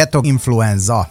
ketoinfluenza. 0.00 1.08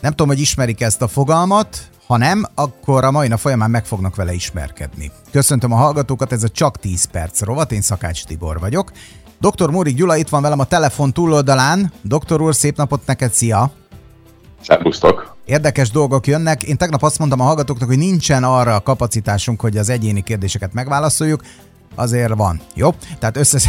Nem 0.00 0.10
tudom, 0.10 0.26
hogy 0.26 0.40
ismerik 0.40 0.80
ezt 0.80 1.02
a 1.02 1.08
fogalmat, 1.08 1.78
ha 2.06 2.16
nem, 2.16 2.44
akkor 2.54 3.04
a 3.04 3.10
mai 3.10 3.28
nap 3.28 3.38
folyamán 3.38 3.70
meg 3.70 3.84
fognak 3.84 4.16
vele 4.16 4.32
ismerkedni. 4.32 5.10
Köszöntöm 5.30 5.72
a 5.72 5.76
hallgatókat, 5.76 6.32
ez 6.32 6.42
a 6.42 6.48
Csak 6.48 6.76
10 6.76 7.04
perc 7.04 7.40
rovat, 7.40 7.72
én 7.72 7.80
Szakács 7.80 8.24
Tibor 8.24 8.60
vagyok. 8.60 8.92
Dr. 9.40 9.70
Mórik 9.70 9.96
Gyula 9.96 10.16
itt 10.16 10.28
van 10.28 10.42
velem 10.42 10.58
a 10.58 10.64
telefon 10.64 11.12
túloldalán. 11.12 11.92
Doktor 12.02 12.40
úr, 12.40 12.54
szép 12.54 12.76
napot 12.76 13.06
neked, 13.06 13.32
szia! 13.32 13.72
Szervusztok! 14.62 15.36
Érdekes 15.44 15.90
dolgok 15.90 16.26
jönnek. 16.26 16.62
Én 16.62 16.76
tegnap 16.76 17.02
azt 17.02 17.18
mondtam 17.18 17.40
a 17.40 17.44
hallgatóknak, 17.44 17.88
hogy 17.88 17.98
nincsen 17.98 18.44
arra 18.44 18.74
a 18.74 18.80
kapacitásunk, 18.80 19.60
hogy 19.60 19.76
az 19.76 19.88
egyéni 19.88 20.22
kérdéseket 20.22 20.72
megválaszoljuk 20.72 21.42
azért 21.94 22.34
van. 22.34 22.60
Jó? 22.74 22.90
Tehát 23.18 23.36
összes... 23.36 23.68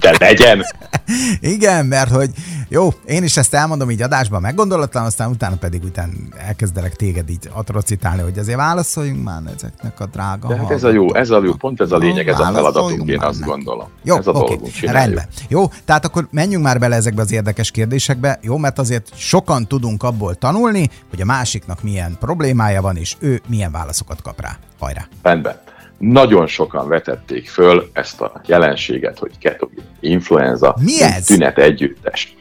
De 0.00 0.16
legyen! 0.18 0.64
Igen, 1.56 1.86
mert 1.86 2.10
hogy 2.10 2.30
jó, 2.74 2.88
én 3.06 3.22
is 3.22 3.36
ezt 3.36 3.54
elmondom 3.54 3.90
így 3.90 4.02
adásban 4.02 4.40
meggondolatlan, 4.40 5.04
aztán 5.04 5.30
utána 5.30 5.56
pedig 5.56 5.84
után 5.84 6.10
elkezdelek 6.36 6.96
téged 6.96 7.30
így 7.30 7.48
atrocitálni, 7.52 8.22
hogy 8.22 8.38
azért 8.38 8.56
válaszoljunk 8.56 9.24
már 9.24 9.42
ezeknek 9.56 10.00
a 10.00 10.06
drága 10.06 10.48
De 10.48 10.56
hát 10.56 10.70
ez 10.70 10.84
a 10.84 10.90
jó, 10.90 11.14
ez 11.14 11.30
a 11.30 11.42
jó, 11.44 11.52
pont 11.52 11.80
ez 11.80 11.92
a 11.92 11.96
lényeg, 11.96 12.28
ez 12.28 12.40
a 12.40 12.44
feladatunk, 12.44 13.08
én 13.08 13.20
azt 13.20 13.44
gondolom. 13.44 13.88
Jó, 14.02 14.16
ez 14.16 14.26
a 14.26 14.30
oké, 14.30 14.58
rendben. 14.82 15.24
Jó, 15.48 15.66
tehát 15.84 16.04
akkor 16.04 16.26
menjünk 16.30 16.64
már 16.64 16.78
bele 16.78 16.96
ezekbe 16.96 17.22
az 17.22 17.32
érdekes 17.32 17.70
kérdésekbe, 17.70 18.38
jó, 18.42 18.56
mert 18.56 18.78
azért 18.78 19.12
sokan 19.16 19.66
tudunk 19.66 20.02
abból 20.02 20.34
tanulni, 20.34 20.90
hogy 21.10 21.20
a 21.20 21.24
másiknak 21.24 21.82
milyen 21.82 22.16
problémája 22.20 22.82
van, 22.82 22.96
és 22.96 23.16
ő 23.18 23.40
milyen 23.48 23.72
válaszokat 23.72 24.22
kap 24.22 24.40
rá. 24.40 24.58
Hajrá! 24.78 25.06
Rendben 25.22 25.60
nagyon 25.98 26.46
sokan 26.46 26.88
vetették 26.88 27.48
föl 27.48 27.90
ezt 27.92 28.20
a 28.20 28.40
jelenséget, 28.46 29.18
hogy 29.18 29.38
ketogén 29.38 29.84
influenza 30.00 30.76
mi 30.80 31.02
ez? 31.02 31.24
tünet 31.24 31.58
együttes. 31.58 32.34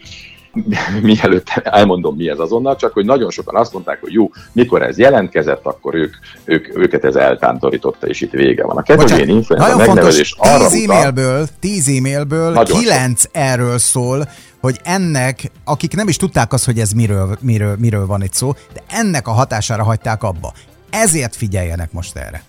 Mielőtt 1.02 1.50
elmondom, 1.64 2.16
mi 2.16 2.30
ez 2.30 2.40
azonnal, 2.40 2.76
csak 2.76 2.94
hogy 2.94 3.06
nagyon 3.06 3.30
sokan 3.30 3.56
azt 3.56 3.74
mondták, 3.74 4.02
hogy 4.02 4.14
jó, 4.14 4.32
mikor 4.52 4.82
ez 4.82 4.98
jelentkezett, 4.98 5.66
akkor 5.66 5.96
ők, 5.96 6.16
ők, 6.46 6.78
őket 6.78 7.04
ez 7.04 7.16
eltántorította, 7.16 8.08
és 8.08 8.22
itt 8.22 8.32
vége 8.32 8.66
van. 8.66 8.78
A 8.78 8.82
ketogén 8.82 9.30
influenza 9.30 9.78
megnevezés 9.78 10.36
fontos, 10.38 10.62
arra 10.62 10.70
10 10.70 10.90
e-mailből, 10.90 11.48
10 11.60 11.88
e-mailből 11.88 12.64
9 12.64 13.22
sok. 13.22 13.32
erről 13.34 13.78
szól, 13.78 14.30
hogy 14.62 14.80
ennek, 14.84 15.52
akik 15.64 15.96
nem 15.96 16.08
is 16.08 16.18
tudták 16.18 16.54
azt, 16.54 16.66
hogy 16.66 16.80
ez 16.80 16.92
miről, 16.92 17.38
miről, 17.42 17.76
miről 17.80 18.06
van 18.06 18.24
itt 18.24 18.34
szó, 18.34 18.52
de 18.74 18.82
ennek 18.88 19.28
a 19.28 19.32
hatására 19.32 19.84
hagyták 19.84 20.24
abba. 20.24 20.54
Ezért 20.90 21.36
figyeljenek 21.36 21.92
most 21.92 22.16
erre 22.16 22.44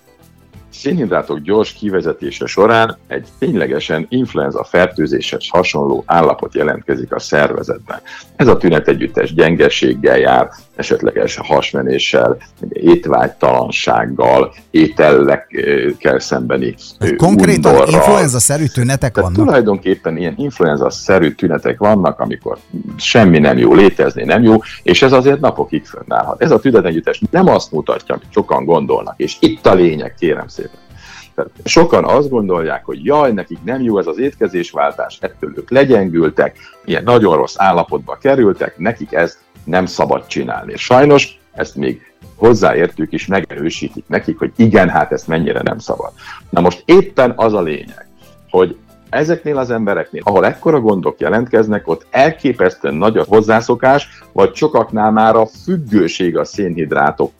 szénhidrátok 0.79 1.39
gyors 1.39 1.73
kivezetése 1.73 2.45
során 2.45 2.97
egy 3.07 3.27
ténylegesen 3.39 4.05
influenza 4.09 4.63
fertőzéshez 4.63 5.47
hasonló 5.49 6.03
állapot 6.05 6.55
jelentkezik 6.55 7.13
a 7.13 7.19
szervezetben. 7.19 7.99
Ez 8.35 8.47
a 8.47 8.57
tünet 8.57 8.87
együttes 8.87 9.33
gyengeséggel 9.33 10.17
jár, 10.17 10.49
esetleges 10.75 11.37
hasmenéssel, 11.43 12.37
étvágytalansággal, 12.69 14.53
ételekkel 14.71 16.19
szembeni 16.19 16.75
Konkrétan 17.17 17.87
influenza-szerű 17.87 18.65
tünetek 18.65 19.13
Tehát 19.13 19.29
vannak? 19.29 19.45
Tulajdonképpen 19.45 20.17
ilyen 20.17 20.33
influenza-szerű 20.37 21.31
tünetek 21.31 21.77
vannak, 21.77 22.19
amikor 22.19 22.57
semmi 22.97 23.39
nem 23.39 23.57
jó, 23.57 23.73
létezni 23.73 24.23
nem 24.23 24.43
jó, 24.43 24.55
és 24.83 25.01
ez 25.01 25.11
azért 25.11 25.39
napokig 25.39 25.85
fönnállhat. 25.85 26.41
Ez 26.41 26.51
a 26.51 26.59
tünetegyüttes 26.59 27.21
nem 27.31 27.47
azt 27.47 27.71
mutatja, 27.71 28.15
amit 28.15 28.27
sokan 28.31 28.65
gondolnak, 28.65 29.13
és 29.17 29.35
itt 29.39 29.65
a 29.65 29.73
lényeg, 29.73 30.15
kérem 30.19 30.47
szépen. 30.47 30.64
Sokan 31.63 32.05
azt 32.05 32.29
gondolják, 32.29 32.85
hogy 32.85 33.05
jaj, 33.05 33.31
nekik 33.31 33.63
nem 33.63 33.81
jó 33.81 33.97
ez 33.97 34.07
az 34.07 34.17
étkezésváltás, 34.17 35.17
ettől 35.21 35.53
ők 35.55 35.69
legyengültek, 35.69 36.57
ilyen 36.85 37.03
nagyon 37.03 37.35
rossz 37.35 37.55
állapotba 37.57 38.17
kerültek, 38.21 38.77
nekik 38.77 39.13
ez 39.13 39.39
nem 39.63 39.85
szabad 39.85 40.27
csinálni. 40.27 40.71
És 40.71 40.81
sajnos 40.81 41.39
ezt 41.51 41.75
még 41.75 42.13
hozzáértők 42.35 43.13
is 43.13 43.27
megerősítik 43.27 44.03
nekik, 44.07 44.37
hogy 44.37 44.51
igen, 44.55 44.89
hát 44.89 45.11
ezt 45.11 45.27
mennyire 45.27 45.61
nem 45.61 45.79
szabad. 45.79 46.11
Na 46.49 46.61
most 46.61 46.83
éppen 46.85 47.33
az 47.35 47.53
a 47.53 47.61
lényeg, 47.61 48.07
hogy 48.49 48.77
ezeknél 49.09 49.57
az 49.57 49.69
embereknél, 49.69 50.21
ahol 50.25 50.45
ekkora 50.45 50.79
gondok 50.79 51.19
jelentkeznek, 51.19 51.87
ott 51.87 52.05
elképesztően 52.09 52.93
nagy 52.93 53.17
a 53.17 53.25
hozzászokás, 53.27 54.07
vagy 54.31 54.55
sokaknál 54.55 55.11
már 55.11 55.35
a 55.35 55.45
függőség 55.63 56.37
a 56.37 56.45
szénhidrátok 56.45 57.31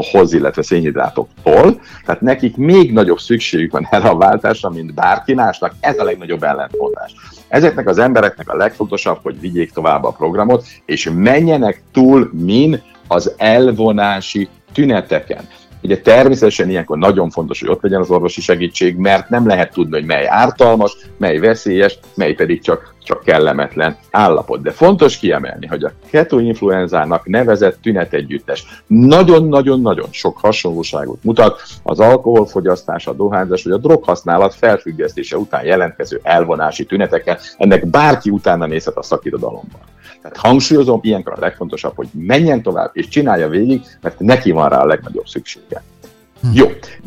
hoz, 0.00 0.32
illetve 0.32 0.62
szénhidrátoktól, 0.62 1.80
tehát 2.04 2.20
nekik 2.20 2.56
még 2.56 2.92
nagyobb 2.92 3.18
szükségük 3.18 3.72
van 3.72 3.86
erre 3.90 4.08
a 4.08 4.16
váltásra, 4.16 4.70
mint 4.70 4.94
bárki 4.94 5.34
másnak, 5.34 5.74
ez 5.80 5.98
a 5.98 6.04
legnagyobb 6.04 6.42
ellentmondás. 6.42 7.14
Ezeknek 7.48 7.88
az 7.88 7.98
embereknek 7.98 8.48
a 8.48 8.56
legfontosabb, 8.56 9.18
hogy 9.22 9.40
vigyék 9.40 9.70
tovább 9.70 10.04
a 10.04 10.10
programot, 10.10 10.64
és 10.86 11.10
menjenek 11.14 11.82
túl 11.92 12.30
min 12.32 12.82
az 13.08 13.34
elvonási 13.36 14.48
tüneteken. 14.72 15.48
Ugye 15.82 16.00
természetesen 16.00 16.70
ilyenkor 16.70 16.98
nagyon 16.98 17.30
fontos, 17.30 17.60
hogy 17.60 17.68
ott 17.68 17.82
legyen 17.82 18.00
az 18.00 18.10
orvosi 18.10 18.40
segítség, 18.40 18.96
mert 18.96 19.28
nem 19.28 19.46
lehet 19.46 19.72
tudni, 19.72 19.94
hogy 19.94 20.04
mely 20.04 20.26
ártalmas, 20.26 20.96
mely 21.16 21.38
veszélyes, 21.38 21.98
mely 22.14 22.32
pedig 22.32 22.62
csak, 22.62 22.94
csak 23.04 23.22
kellemetlen 23.22 23.96
állapot. 24.10 24.62
De 24.62 24.70
fontos 24.70 25.18
kiemelni, 25.18 25.66
hogy 25.66 25.84
a 25.84 25.92
ketoinfluenzának 26.10 27.26
nevezett 27.26 27.80
tünetegyüttes 27.82 28.82
nagyon-nagyon-nagyon 28.86 30.08
sok 30.10 30.38
hasonlóságot 30.38 31.24
mutat 31.24 31.62
az 31.82 32.00
alkoholfogyasztás, 32.00 33.06
a 33.06 33.12
dohányzás 33.12 33.64
vagy 33.64 33.72
a 33.72 33.78
droghasználat 33.78 34.54
felfüggesztése 34.54 35.36
után 35.36 35.64
jelentkező 35.64 36.20
elvonási 36.22 36.84
tüneteken. 36.84 37.38
Ennek 37.56 37.86
bárki 37.86 38.30
utána 38.30 38.66
nézhet 38.66 38.96
a 38.96 39.02
szakirodalomban. 39.02 39.80
Tehát 40.22 40.36
hangsúlyozom, 40.36 41.00
ilyenkor 41.02 41.32
a 41.32 41.40
legfontosabb, 41.40 41.96
hogy 41.96 42.08
menjen 42.12 42.62
tovább 42.62 42.90
és 42.92 43.08
csinálja 43.08 43.48
végig, 43.48 43.82
mert 44.00 44.18
neki 44.18 44.50
van 44.50 44.68
rá 44.68 44.80
a 44.80 44.86
legnagyobb 44.86 45.26
szüksége. 45.26 45.82
Hm. 46.40 46.48
Jó, 46.52 46.66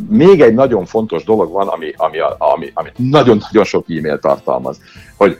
még 0.09 0.41
egy 0.41 0.53
nagyon 0.53 0.85
fontos 0.85 1.23
dolog 1.23 1.51
van, 1.51 1.67
ami, 1.67 1.93
ami, 1.97 2.17
ami, 2.37 2.71
ami 2.73 2.89
nagyon-nagyon 2.95 3.63
sok 3.63 3.85
e-mail 3.89 4.19
tartalmaz, 4.19 4.79
hogy 5.17 5.39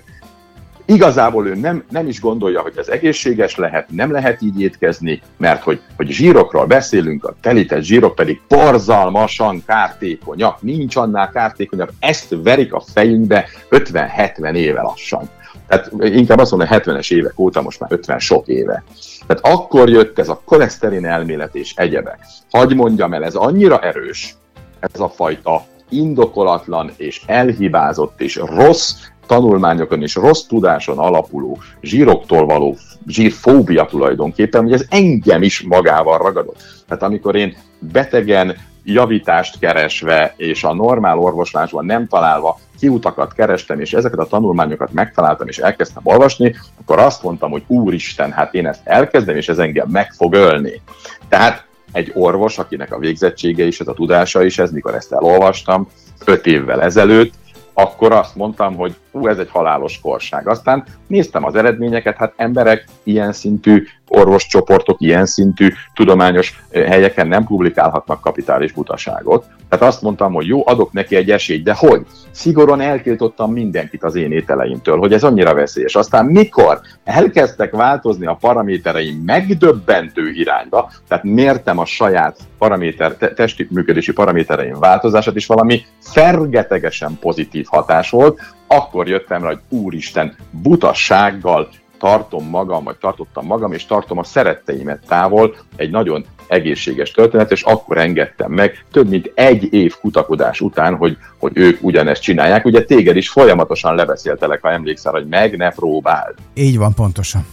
igazából 0.86 1.48
ő 1.48 1.56
nem, 1.56 1.84
nem 1.90 2.08
is 2.08 2.20
gondolja, 2.20 2.62
hogy 2.62 2.74
ez 2.78 2.88
egészséges 2.88 3.56
lehet, 3.56 3.90
nem 3.90 4.12
lehet 4.12 4.42
így 4.42 4.62
étkezni, 4.62 5.22
mert 5.38 5.64
hogy, 5.64 5.82
hogy 5.96 6.10
zsírokról 6.10 6.66
beszélünk, 6.66 7.26
a 7.26 7.36
telített 7.42 7.84
zsírok 7.84 8.16
pedig 8.16 8.42
borzalmasan 8.48 9.64
kártékonyak, 9.66 10.62
nincs 10.62 10.96
annál 10.96 11.30
kártékonyabb, 11.30 11.92
ezt 12.00 12.36
verik 12.44 12.74
a 12.74 12.84
fejünkbe 12.94 13.46
50-70 13.70 14.54
éve 14.54 14.82
lassan 14.82 15.30
tehát 15.68 15.92
inkább 16.00 16.40
azt 16.40 16.52
mondom, 16.52 16.70
70-es 16.72 17.14
évek 17.14 17.40
óta, 17.40 17.62
most 17.62 17.80
már 17.80 17.92
50 17.92 18.20
sok 18.20 18.48
éve. 18.48 18.84
Tehát 19.28 19.46
akkor 19.46 19.90
jött 19.90 20.20
ez 20.20 20.30
a 20.30 20.42
koleszterin 20.46 21.06
elmélet 21.06 21.56
és 21.56 21.74
egyebek. 21.76 22.20
Hagy 22.52 22.76
mondjam 22.76 23.14
el, 23.14 23.24
ez 23.24 23.36
annyira 23.36 23.80
erős, 23.80 24.36
ez 24.80 25.00
a 25.00 25.10
fajta 25.10 25.66
indokolatlan 25.90 26.92
és 26.98 27.22
elhibázott 27.26 28.22
és 28.22 28.36
rossz 28.36 28.94
tanulmányokon 29.28 30.02
és 30.02 30.16
rossz 30.16 30.42
tudáson 30.42 30.98
alapuló 30.98 31.58
zsíroktól 31.82 32.46
való 32.46 32.78
zsírfóbia 33.08 33.86
tulajdonképpen, 33.86 34.64
hogy 34.64 34.74
ez 34.74 34.86
engem 34.90 35.44
is 35.44 35.62
magával 35.62 36.18
ragadott. 36.18 36.64
Tehát 36.88 37.04
amikor 37.04 37.36
én 37.36 37.56
betegen 37.80 38.56
javítást 38.84 39.60
keresve 39.60 40.34
és 40.38 40.64
a 40.64 40.74
normál 40.74 41.20
orvoslásban 41.20 41.86
nem 41.86 42.08
találva 42.08 42.60
kiutakat 42.80 43.34
kerestem, 43.34 43.80
és 43.80 43.94
ezeket 43.94 44.20
a 44.20 44.26
tanulmányokat 44.26 44.94
megtaláltam, 44.94 45.48
és 45.48 45.58
elkezdtem 45.58 46.02
olvasni, 46.06 46.56
akkor 46.80 47.00
azt 47.00 47.24
mondtam, 47.24 47.52
hogy 47.52 47.64
úristen, 47.68 48.32
hát 48.32 48.54
én 48.54 48.68
ezt 48.68 48.82
elkezdem, 48.84 49.36
és 49.36 49.50
ez 49.50 49.58
engem 49.58 49.88
meg 49.90 50.12
fog 50.12 50.34
ölni. 50.34 50.82
Tehát 51.30 51.66
egy 51.92 52.12
orvos, 52.14 52.58
akinek 52.58 52.94
a 52.94 53.00
végzettsége 53.00 53.66
is, 53.66 53.80
ez 53.80 53.88
a 53.88 53.94
tudása 53.94 54.44
is, 54.44 54.60
ez 54.60 54.72
mikor 54.72 54.96
ezt 54.96 55.12
elolvastam, 55.12 55.88
öt 56.26 56.46
évvel 56.46 56.82
ezelőtt, 56.82 57.34
akkor 57.74 58.12
azt 58.12 58.36
mondtam, 58.36 58.76
hogy 58.76 58.96
ú, 59.16 59.28
ez 59.28 59.38
egy 59.38 59.50
halálos 59.52 60.00
korság. 60.02 60.48
Aztán 60.48 60.84
néztem 61.08 61.44
az 61.44 61.56
eredményeket, 61.56 62.18
hát 62.18 62.34
emberek 62.36 62.86
ilyen 63.04 63.34
szintű 63.34 63.84
orvoscsoportok, 64.08 65.02
ilyen 65.02 65.26
szintű 65.26 65.70
tudományos 65.94 66.64
helyeken 66.72 67.28
nem 67.28 67.44
publikálhatnak 67.44 68.22
kapitális 68.22 68.72
butaságot. 68.72 69.46
Tehát 69.70 69.86
azt 69.86 70.02
mondtam, 70.02 70.34
hogy 70.34 70.48
jó, 70.48 70.68
adok 70.68 70.92
neki 70.92 71.16
egy 71.16 71.32
esélyt, 71.32 71.64
de 71.64 71.74
hogy? 71.74 72.02
Szigorúan 72.32 72.82
eltiltottam 72.82 73.52
mindenkit 73.52 74.04
az 74.04 74.16
én 74.16 74.32
ételeimtől, 74.32 74.98
hogy 74.98 75.14
ez 75.14 75.24
annyira 75.24 75.54
veszélyes. 75.54 75.96
Aztán 75.96 76.26
mikor 76.26 76.80
elkezdtek 77.04 77.72
változni 77.72 78.26
a 78.26 78.38
paramétereim 78.40 79.22
megdöbbentő 79.26 80.30
irányba, 80.30 80.92
tehát 81.08 81.24
mértem 81.24 81.80
a 81.80 81.86
saját 81.86 82.38
paraméter, 82.58 83.12
testi 83.12 83.68
működési 83.72 84.12
paramétereim 84.12 84.80
változását, 84.80 85.36
és 85.36 85.46
valami 85.46 85.82
fergetegesen 86.00 87.18
pozitív 87.20 87.66
hatás 87.70 88.10
volt, 88.10 88.40
akkor 88.68 89.08
jöttem 89.08 89.42
rá, 89.42 89.48
hogy 89.48 89.60
úristen, 89.70 90.36
butassággal 90.50 91.70
tartom 91.98 92.50
magam, 92.50 92.84
vagy 92.84 92.96
tartottam 92.96 93.46
magam, 93.46 93.74
és 93.74 93.86
tartom 93.86 94.18
a 94.18 94.24
szeretteimet 94.24 95.04
távol, 95.08 95.56
egy 95.76 95.90
nagyon 95.90 96.26
egészséges 96.48 97.12
történet, 97.12 97.52
és 97.52 97.62
akkor 97.62 97.98
engedtem 97.98 98.52
meg 98.52 98.86
több 98.92 99.10
mint 99.10 99.32
egy 99.36 99.74
év 99.74 99.96
kutakodás 100.02 100.62
után, 100.62 100.96
hogy, 100.96 101.18
hogy 101.38 101.52
ők 101.56 101.84
ugyanezt 101.84 102.22
csinálják. 102.22 102.66
Ugye 102.66 102.84
téged 102.84 103.16
is 103.16 103.30
folyamatosan 103.30 103.96
lebeszéltelek, 103.96 104.62
ha 104.62 104.72
emlékszel, 104.72 105.12
hogy 105.12 105.28
meg 105.28 105.58
ne 105.58 105.70
próbáld. 105.70 106.36
Így 106.54 106.78
van, 106.78 106.94
pontosan. 106.94 107.46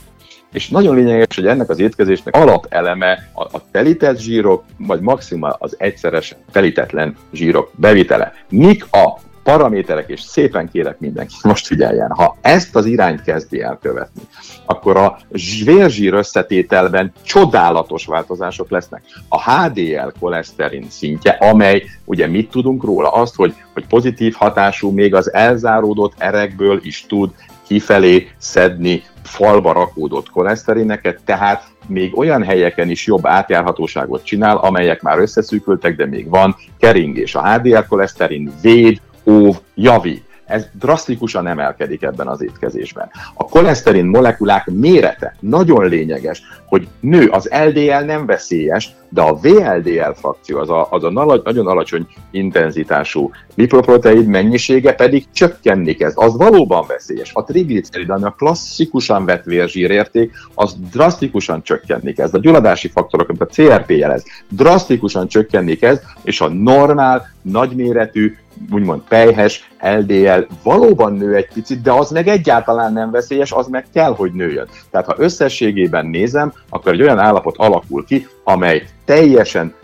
És 0.53 0.69
nagyon 0.69 0.97
lényeges, 0.97 1.35
hogy 1.35 1.47
ennek 1.47 1.69
az 1.69 1.79
étkezésnek 1.79 2.37
alapeleme 2.37 3.31
a, 3.33 3.43
a 3.43 3.63
telített 3.71 4.19
zsírok, 4.19 4.65
vagy 4.79 5.01
maximál 5.01 5.57
az 5.59 5.75
egyszeres 5.79 6.37
telítetlen 6.53 7.17
zsírok 7.33 7.71
bevitele. 7.75 8.33
Mik 8.49 8.87
a 8.91 9.19
paraméterek, 9.43 10.09
és 10.09 10.21
szépen 10.21 10.71
kérek 10.71 10.99
mindenki, 10.99 11.35
most 11.43 11.67
figyeljen, 11.67 12.11
ha 12.11 12.37
ezt 12.41 12.77
az 12.77 12.87
irányt 12.87 13.23
kezdi 13.23 13.63
el 13.63 13.79
követni, 13.83 14.23
akkor 14.67 14.97
a 14.97 15.19
vérzsír 15.65 16.13
összetételben 16.13 17.13
csodálatos 17.23 18.07
változások 18.07 18.71
lesznek. 18.71 19.03
A 19.29 19.51
HDL 19.51 20.09
koleszterin 20.21 20.87
szintje, 20.91 21.31
amely, 21.31 21.85
ugye 22.05 22.27
mit 22.27 22.51
tudunk 22.51 22.85
róla? 22.85 23.13
Azt, 23.13 23.35
hogy, 23.35 23.55
hogy 23.73 23.87
pozitív 23.87 24.35
hatású, 24.35 24.91
még 24.91 25.15
az 25.15 25.33
elzáródott 25.33 26.13
erekből 26.19 26.81
is 26.83 27.07
tud 27.09 27.31
kifelé 27.67 28.29
szedni 28.39 29.03
falba 29.23 29.73
rakódott 29.73 30.31
koleszterineket, 30.31 31.21
tehát 31.25 31.65
még 31.87 32.19
olyan 32.19 32.43
helyeken 32.45 32.91
is 32.91 33.07
jobb 33.07 33.27
átjárhatóságot 33.27 34.25
csinál, 34.25 34.57
amelyek 34.57 35.03
már 35.03 35.19
összeszűkültek, 35.19 35.97
de 35.97 36.07
még 36.07 36.29
van 36.29 36.57
keringés. 36.79 37.35
A 37.35 37.53
HDL 37.53 37.87
koleszterin 37.89 38.53
véd, 38.61 39.01
óv, 39.27 39.61
javít 39.75 40.31
ez 40.53 40.69
drasztikusan 40.79 41.47
emelkedik 41.47 42.03
ebben 42.03 42.27
az 42.27 42.43
étkezésben. 42.43 43.11
A 43.35 43.45
koleszterin 43.45 44.05
molekulák 44.05 44.67
mérete 44.67 45.37
nagyon 45.41 45.89
lényeges, 45.89 46.43
hogy 46.67 46.89
nő, 47.01 47.29
az 47.29 47.49
LDL 47.67 48.05
nem 48.05 48.27
veszélyes, 48.27 48.95
de 49.09 49.21
a 49.21 49.35
VLDL 49.35 50.11
frakció, 50.15 50.59
az 50.59 50.71
a, 50.71 50.89
az 50.91 51.05
a 51.05 51.11
nagyon 51.11 51.67
alacsony 51.67 52.07
intenzitású 52.31 53.31
lipoproteid 53.55 54.27
mennyisége 54.27 54.95
pedig 54.95 55.25
csökkenni 55.33 55.95
kezd. 55.95 56.19
Az 56.19 56.37
valóban 56.37 56.85
veszélyes. 56.87 57.31
A 57.35 57.45
triglicerid, 57.45 58.11
ami 58.11 58.25
a 58.25 58.35
klasszikusan 58.39 59.25
vett 59.25 59.45
vérzsírérték, 59.45 60.33
az 60.55 60.77
drasztikusan 60.91 61.63
csökkenni 61.63 62.13
kezd. 62.13 62.35
A 62.35 62.39
gyulladási 62.39 62.89
faktorok, 62.89 63.29
mint 63.29 63.41
a 63.41 63.47
CRP 63.47 63.91
jelez, 63.91 64.25
drasztikusan 64.49 65.29
csökkenni 65.29 65.75
kezd, 65.75 66.03
és 66.23 66.41
a 66.41 66.49
normál, 66.49 67.31
nagyméretű, 67.43 68.37
úgymond 68.71 69.03
pejhes 69.09 69.71
LDL 69.81 70.47
valóban 70.63 71.13
nő 71.13 71.35
egy 71.35 71.49
picit, 71.55 71.83
de 71.83 71.93
az 71.93 72.11
meg 72.11 72.29
egyáltalán 72.29 72.93
nem 72.93 73.11
veszélyes, 73.11 73.53
az 73.53 73.67
meg 73.67 73.87
kell, 73.93 74.15
hogy 74.15 74.33
nőjön. 74.33 74.69
Tehát 74.91 75.07
ha 75.07 75.15
összességében 75.19 76.07
nézem, 76.07 76.53
akkor 76.69 76.93
egy 76.93 77.03
olyan 77.03 77.19
állapot 77.19 77.57
alakul 77.57 78.05
ki, 78.05 78.27
amely 78.45 78.83
teljesen 79.05 79.75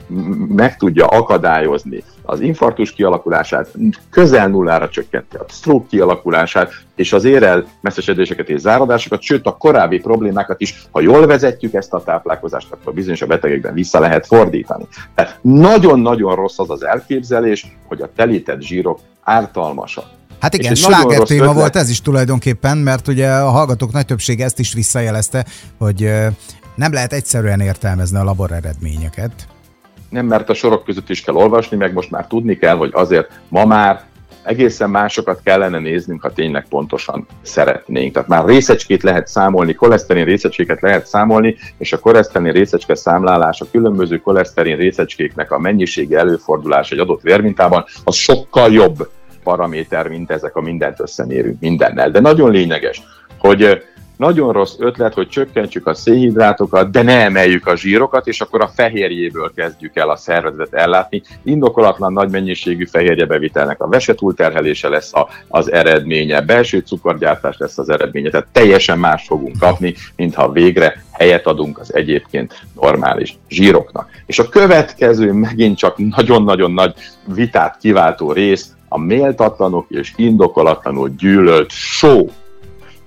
meg 0.48 0.76
tudja 0.76 1.06
akadályozni 1.06 2.04
az 2.22 2.40
infarktus 2.40 2.92
kialakulását, 2.92 3.68
közel 4.10 4.48
nullára 4.48 4.88
csökkenti 4.88 5.36
a 5.36 5.44
stroke 5.48 5.86
kialakulását, 5.88 6.72
és 6.94 7.12
az 7.12 7.24
érel 7.24 7.66
messzesedéseket 7.80 8.48
és 8.48 8.60
záradásokat, 8.60 9.22
sőt 9.22 9.46
a 9.46 9.56
korábbi 9.56 9.98
problémákat 9.98 10.60
is, 10.60 10.86
ha 10.90 11.00
jól 11.00 11.26
vezetjük 11.26 11.74
ezt 11.74 11.92
a 11.92 12.02
táplálkozást, 12.02 12.72
akkor 12.72 12.94
bizonyos 12.94 13.22
a 13.22 13.26
betegekben 13.26 13.74
vissza 13.74 13.98
lehet 13.98 14.26
fordítani. 14.26 14.86
Tehát 15.14 15.38
nagyon-nagyon 15.42 16.34
rossz 16.34 16.58
az 16.58 16.70
az 16.70 16.84
elképzelés, 16.84 17.76
hogy 17.88 18.00
a 18.00 18.10
telített 18.16 18.60
zsírok 18.60 18.98
ártalmasak. 19.22 20.04
Hát 20.40 20.54
igen, 20.54 20.74
sláger 20.74 21.22
téma 21.22 21.52
volt 21.52 21.76
ez 21.76 21.90
is 21.90 22.00
tulajdonképpen, 22.00 22.78
mert 22.78 23.08
ugye 23.08 23.30
a 23.30 23.50
hallgatók 23.50 23.92
nagy 23.92 24.06
többsége 24.06 24.44
ezt 24.44 24.58
is 24.58 24.72
visszajelezte, 24.72 25.44
hogy 25.78 26.10
nem 26.74 26.92
lehet 26.92 27.12
egyszerűen 27.12 27.60
értelmezni 27.60 28.18
a 28.18 28.24
labor 28.24 28.52
eredményeket. 28.52 29.32
Nem, 30.08 30.26
mert 30.26 30.48
a 30.48 30.54
sorok 30.54 30.84
között 30.84 31.10
is 31.10 31.20
kell 31.20 31.34
olvasni, 31.34 31.76
meg 31.76 31.92
most 31.92 32.10
már 32.10 32.26
tudni 32.26 32.56
kell, 32.56 32.76
hogy 32.76 32.90
azért 32.92 33.40
ma 33.48 33.64
már 33.64 34.06
egészen 34.42 34.90
másokat 34.90 35.40
kellene 35.44 35.78
néznünk, 35.78 36.22
ha 36.22 36.32
tényleg 36.32 36.66
pontosan 36.68 37.26
szeretnénk. 37.42 38.12
Tehát 38.12 38.28
már 38.28 38.44
részecskét 38.44 39.02
lehet 39.02 39.26
számolni, 39.26 39.74
koleszterin 39.74 40.24
részecskéket 40.24 40.80
lehet 40.80 41.06
számolni, 41.06 41.56
és 41.78 41.92
a 41.92 41.98
koleszterin 41.98 42.52
részecske 42.52 42.94
számlálás, 42.94 43.60
a 43.60 43.66
különböző 43.70 44.18
koleszterin 44.18 44.76
részecskéknek 44.76 45.52
a 45.52 45.58
mennyisége 45.58 46.18
előfordulás 46.18 46.90
egy 46.90 46.98
adott 46.98 47.22
vérmintában, 47.22 47.84
az 48.04 48.14
sokkal 48.14 48.72
jobb 48.72 49.10
paraméter, 49.42 50.08
mint 50.08 50.30
ezek 50.30 50.56
a 50.56 50.60
mindent 50.60 51.00
összemérünk 51.00 51.60
mindennel. 51.60 52.10
De 52.10 52.20
nagyon 52.20 52.50
lényeges, 52.50 53.02
hogy 53.38 53.82
nagyon 54.18 54.52
rossz 54.52 54.74
ötlet, 54.78 55.14
hogy 55.14 55.28
csökkentsük 55.28 55.86
a 55.86 55.94
szénhidrátokat, 55.94 56.90
de 56.90 57.02
ne 57.02 57.20
emeljük 57.20 57.66
a 57.66 57.76
zsírokat, 57.76 58.26
és 58.26 58.40
akkor 58.40 58.60
a 58.60 58.70
fehérjéből 58.74 59.52
kezdjük 59.54 59.96
el 59.96 60.10
a 60.10 60.16
szervezetet 60.16 60.80
ellátni. 60.80 61.22
Indokolatlan 61.42 62.12
nagy 62.12 62.30
mennyiségű 62.30 62.86
fehérjebevitelnek 62.86 63.82
a 63.82 63.88
vesetúlterhelése 63.88 64.88
lesz 64.88 65.14
a, 65.14 65.28
az 65.48 65.72
eredménye, 65.72 66.40
belső 66.40 66.78
cukorgyártás 66.78 67.56
lesz 67.58 67.78
az 67.78 67.88
eredménye, 67.88 68.30
tehát 68.30 68.46
teljesen 68.52 68.98
más 68.98 69.26
fogunk 69.26 69.58
kapni, 69.58 69.94
mintha 70.16 70.52
végre 70.52 71.02
helyet 71.12 71.46
adunk 71.46 71.78
az 71.78 71.94
egyébként 71.94 72.62
normális 72.80 73.38
zsíroknak. 73.48 74.10
És 74.26 74.38
a 74.38 74.48
következő 74.48 75.32
megint 75.32 75.78
csak 75.78 75.96
nagyon-nagyon 76.16 76.72
nagy 76.72 76.94
vitát 77.24 77.76
kiváltó 77.80 78.32
rész, 78.32 78.72
a 78.88 78.98
méltatlanok 78.98 79.86
és 79.88 80.12
indokolatlanul 80.16 81.08
gyűlölt 81.08 81.70
só 81.70 82.28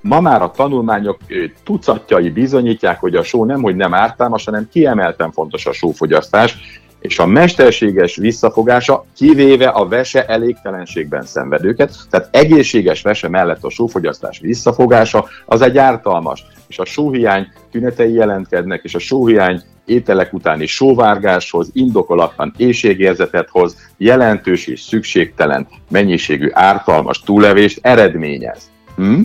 Ma 0.01 0.19
már 0.19 0.42
a 0.42 0.51
tanulmányok 0.51 1.18
tucatjai 1.63 2.30
bizonyítják, 2.30 3.00
hogy 3.00 3.15
a 3.15 3.24
só 3.24 3.45
nem, 3.45 3.62
hogy 3.62 3.75
nem 3.75 3.94
ártalmas, 3.94 4.45
hanem 4.45 4.69
kiemelten 4.71 5.31
fontos 5.31 5.65
a 5.65 5.74
sófogyasztás, 5.74 6.81
és 7.01 7.19
a 7.19 7.25
mesterséges 7.25 8.15
visszafogása, 8.15 9.06
kivéve 9.15 9.68
a 9.68 9.88
vese 9.88 10.25
elégtelenségben 10.25 11.25
szenvedőket, 11.25 11.95
tehát 12.09 12.30
egészséges 12.31 13.01
vese 13.01 13.30
mellett 13.30 13.63
a 13.63 13.69
sófogyasztás 13.69 14.39
visszafogása, 14.39 15.27
az 15.45 15.62
egy 15.62 15.77
ártalmas, 15.77 16.45
és 16.68 16.80
a 16.80 16.86
sóhiány 16.86 17.47
tünetei 17.71 18.13
jelentkeznek, 18.13 18.83
és 18.83 18.95
a 18.95 19.00
sóhiány 19.00 19.62
ételek 19.86 20.33
utáni 20.33 20.65
sóvárgáshoz, 20.65 21.69
indokolatlan 21.74 22.54
éjségérzetet 22.57 23.50
hoz, 23.50 23.75
jelentős 23.97 24.68
és 24.68 24.81
szükségtelen 24.81 25.68
mennyiségű 25.89 26.50
ártalmas 26.51 27.19
túlevést 27.19 27.80
eredményez. 27.81 28.71
Hm? 28.95 29.21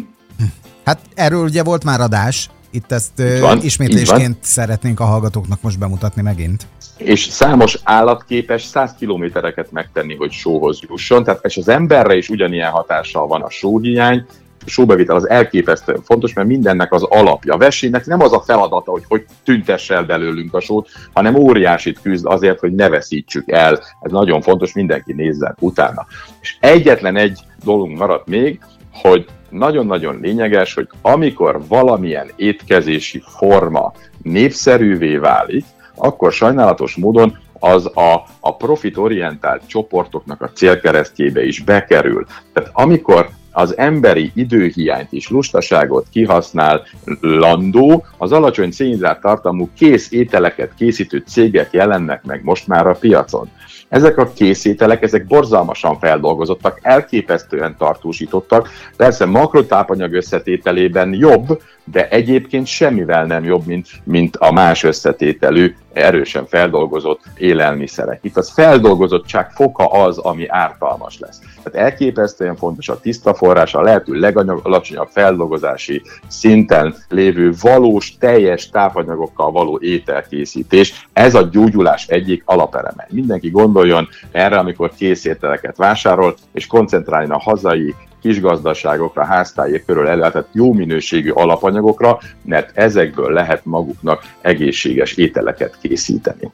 Hát 0.87 1.01
erről 1.15 1.45
ugye 1.45 1.63
volt 1.63 1.85
már 1.85 2.01
adás, 2.01 2.51
itt 2.71 2.93
ezt 2.93 3.23
van, 3.41 3.63
ismétlésként 3.63 4.37
szeretnénk 4.41 5.01
a 5.01 5.05
hallgatóknak 5.05 5.63
most 5.63 5.79
bemutatni 5.79 6.23
megint. 6.23 6.67
És 6.97 7.25
számos 7.25 7.79
állat 7.85 8.25
képes 8.25 8.63
100 8.63 8.95
kilométereket 8.99 9.73
megtenni, 9.73 10.15
hogy 10.15 10.33
sóhoz 10.33 10.81
jusson, 10.89 11.25
tehát 11.25 11.45
és 11.45 11.57
az 11.57 11.69
emberre 11.69 12.17
is 12.17 12.29
ugyanilyen 12.29 12.71
hatással 12.71 13.27
van 13.27 13.43
a 13.43 13.51
sóhiány, 13.51 14.27
a 14.67 14.69
sóbevitel 14.69 15.17
az 15.17 15.29
elképesztően 15.29 16.03
fontos, 16.03 16.33
mert 16.33 16.49
mindennek 16.49 16.93
az 16.93 17.03
alapja. 17.03 17.55
A 17.55 17.59
vesének 17.59 18.07
nem 18.07 18.21
az 18.21 18.33
a 18.33 18.41
feladata, 18.41 18.91
hogy 18.91 19.05
hogy 19.09 19.25
tüntesse 19.45 19.95
el 19.95 20.05
belőlünk 20.05 20.55
a 20.55 20.61
sót, 20.61 20.89
hanem 21.13 21.35
óriásit 21.35 22.01
küzd 22.01 22.27
azért, 22.27 22.61
hogy 22.61 22.75
ne 22.75 22.89
veszítsük 22.89 23.51
el. 23.51 23.73
Ez 24.01 24.11
nagyon 24.11 24.41
fontos, 24.41 24.73
mindenki 24.73 25.13
nézzen 25.13 25.57
utána. 25.61 26.07
És 26.41 26.57
egyetlen 26.61 27.17
egy 27.17 27.41
dolog 27.65 27.89
maradt 27.89 28.27
még, 28.27 28.61
hogy 28.93 29.27
nagyon-nagyon 29.49 30.21
lényeges, 30.21 30.75
hogy 30.75 30.89
amikor 31.03 31.67
valamilyen 31.69 32.31
étkezési 32.37 33.23
forma 33.39 33.93
népszerűvé 34.23 35.17
válik, 35.17 35.65
akkor 35.95 36.33
sajnálatos 36.33 36.97
módon 36.97 37.39
az 37.59 37.87
a, 37.87 38.25
a 38.41 38.57
profitorientált 38.57 39.63
csoportoknak 39.67 40.43
a 40.43 40.51
célkeresztjébe 40.51 41.45
is 41.45 41.61
bekerül. 41.61 42.27
Tehát 42.53 42.71
amikor 42.73 43.29
az 43.53 43.77
emberi 43.79 44.31
időhiányt 44.35 45.13
és 45.13 45.29
lustaságot 45.29 46.07
kihasznál 46.11 46.87
landó, 47.21 48.05
az 48.17 48.33
alacsony 48.33 48.71
szénhidrát 48.71 49.21
tartalmú 49.21 49.71
kész 49.77 50.13
ételeket 50.13 50.75
készítő 50.75 51.23
cégek 51.27 51.73
jelennek 51.73 52.25
meg 52.25 52.45
most 52.45 52.67
már 52.67 52.87
a 52.87 52.95
piacon. 53.01 53.51
Ezek 53.89 54.19
a 54.19 54.33
készételek, 54.33 55.03
ezek 55.03 55.27
borzalmasan 55.27 55.99
feldolgozottak, 55.99 56.79
elképesztően 56.83 57.77
tartósítottak, 57.79 58.69
persze 58.97 59.25
makrotápanyag 59.25 60.13
összetételében 60.13 61.13
jobb, 61.13 61.63
de 61.85 62.09
egyébként 62.09 62.67
semmivel 62.67 63.25
nem 63.25 63.45
jobb, 63.45 63.67
mint, 63.67 63.89
mint 64.05 64.37
a 64.37 64.53
más 64.53 64.83
összetételű, 64.83 65.75
erősen 65.97 66.47
feldolgozott 66.47 67.21
élelmiszerek. 67.37 68.19
Itt 68.23 68.37
az 68.37 68.51
feldolgozottság 68.51 69.51
foka 69.51 69.85
az, 69.85 70.19
ami 70.19 70.49
ártalmas 70.49 71.19
lesz. 71.19 71.41
Tehát 71.63 71.91
elképesztően 71.91 72.57
fontos 72.57 72.89
a 72.89 73.01
tiszta 73.01 73.35
forrás, 73.35 73.75
a 73.75 73.83
lehető 73.83 74.13
legalacsonyabb 74.13 75.09
feldolgozási 75.09 76.03
szinten 76.27 76.95
lévő 77.09 77.53
valós, 77.61 78.17
teljes 78.19 78.69
tápanyagokkal 78.69 79.51
való 79.51 79.79
ételkészítés. 79.83 81.09
Ez 81.13 81.35
a 81.35 81.43
gyógyulás 81.43 82.07
egyik 82.07 82.43
alapereme. 82.45 83.07
Mindenki 83.11 83.51
gondoljon 83.51 84.09
erre, 84.33 84.59
amikor 84.59 84.93
készételeket 84.97 85.77
vásárol, 85.77 86.35
és 86.53 86.67
koncentráljon 86.67 87.31
a 87.31 87.39
hazai 87.39 87.95
kis 88.27 88.41
gazdaságokra, 88.41 89.25
háztályék 89.25 89.85
körül 89.85 90.09
ellátett 90.09 90.49
jó 90.53 90.73
minőségű 90.73 91.31
alapanyagokra, 91.31 92.19
mert 92.43 92.77
ezekből 92.77 93.33
lehet 93.33 93.65
maguknak 93.65 94.23
egészséges 94.41 95.13
ételeket 95.13 95.79
készíteni. 95.81 96.51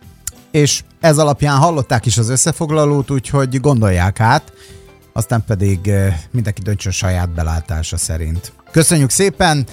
És 0.50 0.82
ez 1.00 1.18
alapján 1.18 1.56
hallották 1.56 2.06
is 2.06 2.18
az 2.18 2.28
összefoglalót, 2.28 3.10
úgyhogy 3.10 3.60
gondolják 3.60 4.20
át, 4.20 4.52
aztán 5.12 5.44
pedig 5.46 5.88
eh, 5.88 6.14
mindenki 6.30 6.62
döntsön 6.62 6.92
saját 6.92 7.30
belátása 7.30 7.96
szerint. 7.96 8.52
Köszönjük 8.70 9.10
szépen! 9.10 9.66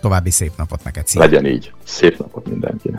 További 0.00 0.30
szép 0.30 0.52
napot 0.56 0.84
neked. 0.84 1.06
Szia. 1.06 1.20
Legyen 1.20 1.46
így. 1.46 1.72
Szép 1.84 2.18
napot 2.18 2.48
mindenkinek. 2.48 2.98